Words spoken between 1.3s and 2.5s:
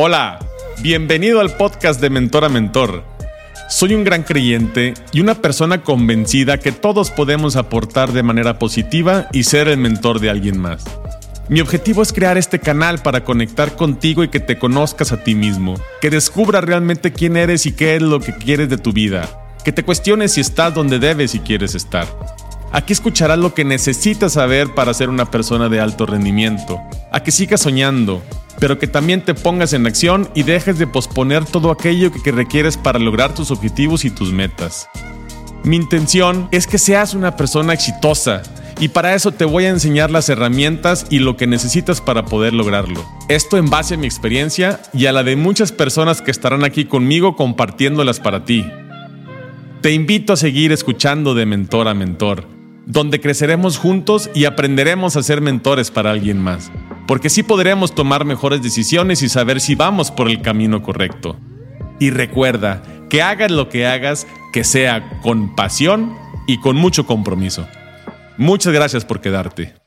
al podcast de Mentor a